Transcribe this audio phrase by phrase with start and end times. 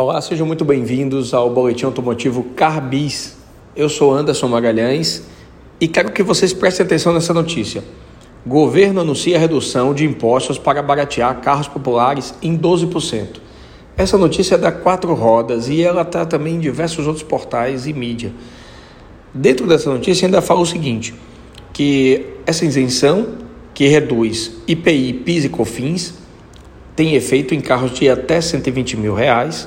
[0.00, 3.36] Olá, sejam muito bem-vindos ao Boletim Automotivo Carbis.
[3.74, 5.24] Eu sou Anderson Magalhães
[5.80, 7.82] e quero que vocês prestem atenção nessa notícia.
[8.46, 13.40] Governo anuncia redução de impostos para baratear carros populares em 12%.
[13.96, 17.92] Essa notícia é da Quatro Rodas e ela está também em diversos outros portais e
[17.92, 18.32] mídia.
[19.34, 21.12] Dentro dessa notícia ainda fala o seguinte,
[21.72, 23.30] que essa isenção
[23.74, 26.14] que reduz IPI, PIS e COFINS
[26.94, 29.66] tem efeito em carros de até 120 mil reais,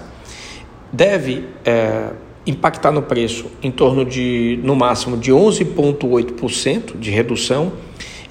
[0.91, 2.09] deve é,
[2.45, 7.73] impactar no preço em torno de, no máximo, de 11,8% de redução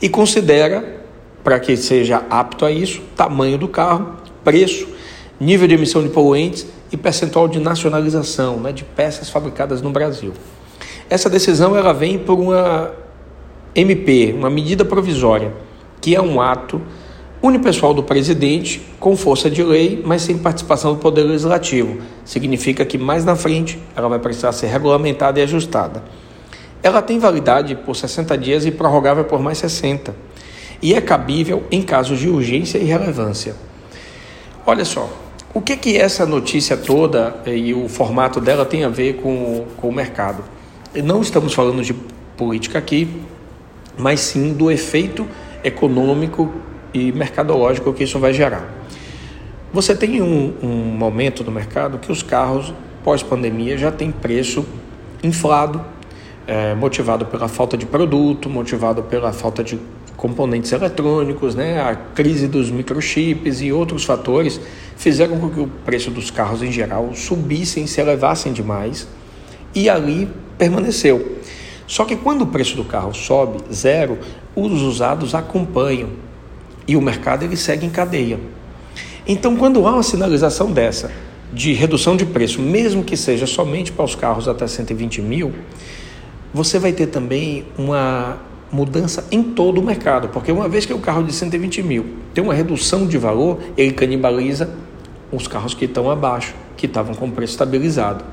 [0.00, 1.00] e considera,
[1.42, 4.88] para que seja apto a isso, tamanho do carro, preço,
[5.38, 10.32] nível de emissão de poluentes e percentual de nacionalização né, de peças fabricadas no Brasil.
[11.08, 12.92] Essa decisão ela vem por uma
[13.74, 15.52] MP, uma medida provisória,
[16.00, 16.80] que é um ato
[17.42, 21.98] unipessoal do presidente, com força de lei, mas sem participação do Poder Legislativo.
[22.24, 26.04] Significa que mais na frente ela vai precisar ser regulamentada e ajustada.
[26.82, 30.14] Ela tem validade por 60 dias e prorrogável por mais 60.
[30.82, 33.54] E é cabível em casos de urgência e relevância.
[34.66, 35.10] Olha só,
[35.52, 39.88] o que que essa notícia toda e o formato dela tem a ver com, com
[39.88, 40.44] o mercado?
[41.02, 41.94] Não estamos falando de
[42.36, 43.08] política aqui,
[43.98, 45.26] mas sim do efeito
[45.62, 46.50] econômico
[46.92, 48.68] e mercadológico que isso vai gerar.
[49.72, 52.72] Você tem um, um momento no mercado que os carros
[53.04, 54.66] pós-pandemia já têm preço
[55.22, 55.84] inflado,
[56.46, 59.78] é, motivado pela falta de produto, motivado pela falta de
[60.16, 61.80] componentes eletrônicos, né?
[61.80, 64.60] a crise dos microchips e outros fatores
[64.96, 69.08] fizeram com que o preço dos carros em geral subissem, se elevassem demais
[69.74, 70.28] e ali
[70.58, 71.38] permaneceu.
[71.86, 74.18] Só que quando o preço do carro sobe zero,
[74.54, 76.10] os usados acompanham
[76.90, 78.40] e o mercado ele segue em cadeia.
[79.24, 81.12] Então, quando há uma sinalização dessa
[81.52, 85.52] de redução de preço, mesmo que seja somente para os carros até 120 mil,
[86.52, 88.38] você vai ter também uma
[88.72, 92.42] mudança em todo o mercado, porque uma vez que o carro de 120 mil tem
[92.42, 94.68] uma redução de valor, ele canibaliza
[95.30, 98.24] os carros que estão abaixo, que estavam com preço estabilizado.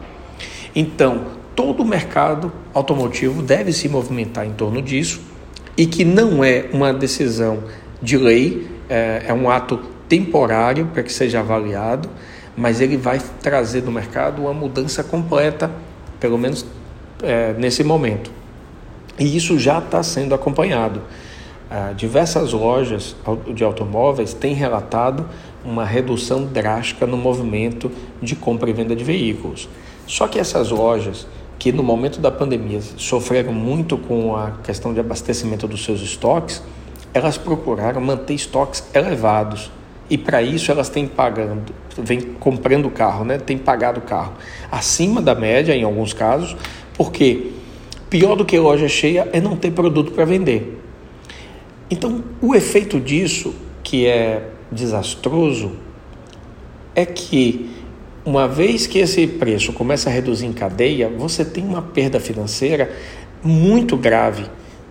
[0.75, 1.25] Então,
[1.55, 5.21] todo o mercado automotivo deve se movimentar em torno disso
[5.77, 7.59] e que não é uma decisão
[8.01, 12.09] de lei, é, é um ato temporário para que seja avaliado,
[12.55, 15.69] mas ele vai trazer no mercado uma mudança completa,
[16.19, 16.65] pelo menos
[17.21, 18.31] é, nesse momento.
[19.19, 21.01] E isso já está sendo acompanhado.
[21.69, 23.15] Ah, diversas lojas
[23.53, 25.27] de automóveis têm relatado
[25.65, 27.91] uma redução drástica no movimento
[28.21, 29.67] de compra e venda de veículos.
[30.05, 31.27] Só que essas lojas,
[31.59, 36.63] que no momento da pandemia sofreram muito com a questão de abastecimento dos seus estoques,
[37.17, 39.71] elas procuraram manter estoques elevados.
[40.09, 43.37] E para isso elas têm pagando, vem comprando carro, né?
[43.37, 44.33] Tem pagado carro
[44.71, 46.55] acima da média em alguns casos,
[46.97, 47.51] porque
[48.09, 50.81] pior do que loja cheia é não ter produto para vender.
[51.89, 55.71] Então, o efeito disso, que é desastroso,
[56.95, 57.69] é que
[58.25, 62.91] uma vez que esse preço começa a reduzir em cadeia, você tem uma perda financeira
[63.41, 64.45] muito grave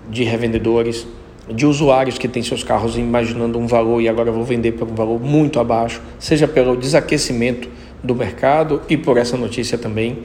[0.08, 1.06] de revendedores,
[1.48, 4.94] de usuários que têm seus carros imaginando um valor e agora vou vender por um
[4.94, 7.68] valor muito abaixo, seja pelo desaquecimento
[8.02, 10.18] do mercado e por essa notícia também.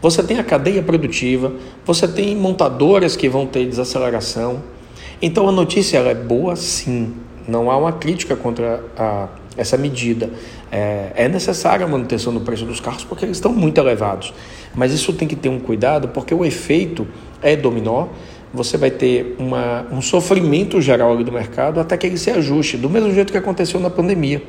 [0.00, 1.52] Você tem a cadeia produtiva,
[1.84, 4.62] você tem montadoras que vão ter desaceleração.
[5.20, 7.14] Então a notícia é boa, sim.
[7.48, 10.30] Não há uma crítica contra a, essa medida.
[10.70, 14.34] É, é necessária a manutenção do preço dos carros porque eles estão muito elevados.
[14.74, 17.06] Mas isso tem que ter um cuidado porque o efeito
[17.42, 18.08] é dominó
[18.54, 22.88] você vai ter uma, um sofrimento geral do mercado até que ele se ajuste, do
[22.88, 24.40] mesmo jeito que aconteceu na pandemia,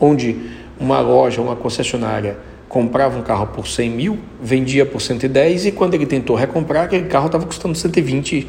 [0.00, 0.36] onde
[0.78, 2.36] uma loja, uma concessionária
[2.68, 7.06] comprava um carro por 100 mil, vendia por 110 e quando ele tentou recomprar, aquele
[7.06, 8.46] carro estava custando 120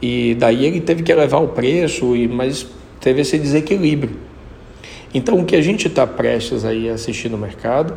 [0.00, 2.66] e daí ele teve que elevar o preço, e, mas
[3.00, 4.16] teve esse desequilíbrio.
[5.12, 7.94] Então o que a gente está prestes aí a assistir no mercado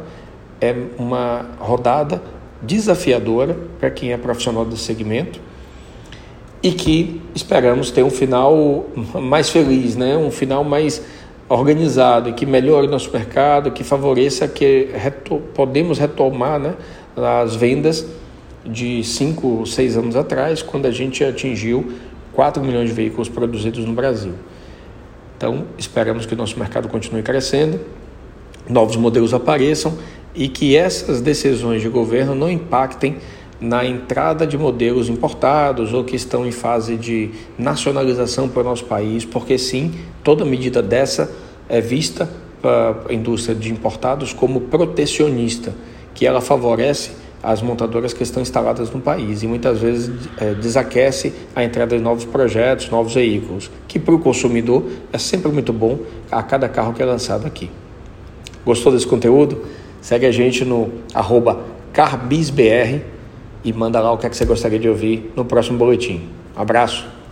[0.60, 2.22] é uma rodada
[2.62, 5.40] desafiadora para quem é profissional do segmento,
[6.64, 8.86] e que esperamos ter um final
[9.22, 10.16] mais feliz, né?
[10.16, 11.04] um final mais
[11.50, 16.74] organizado que melhore nosso mercado, que favoreça que reto podemos retomar né,
[17.18, 18.08] as vendas
[18.66, 21.92] de 5, 6 anos atrás, quando a gente atingiu
[22.32, 24.34] 4 milhões de veículos produzidos no Brasil.
[25.36, 27.78] Então, esperamos que o nosso mercado continue crescendo,
[28.70, 29.98] novos modelos apareçam
[30.34, 33.18] e que essas decisões de governo não impactem
[33.64, 38.84] na entrada de modelos importados ou que estão em fase de nacionalização para o nosso
[38.84, 41.32] país, porque sim, toda medida dessa
[41.70, 42.30] é vista
[42.62, 45.74] para a indústria de importados como protecionista,
[46.14, 47.12] que ela favorece
[47.42, 52.04] as montadoras que estão instaladas no país e muitas vezes é, desaquece a entrada de
[52.04, 54.84] novos projetos, novos veículos, que para o consumidor
[55.14, 56.00] é sempre muito bom
[56.30, 57.70] a cada carro que é lançado aqui.
[58.66, 59.64] Gostou desse conteúdo?
[60.02, 61.62] Segue a gente no arroba
[61.94, 63.14] carbisbr
[63.64, 66.28] e manda lá o que, é que você gostaria de ouvir no próximo boletim.
[66.56, 67.23] Abraço!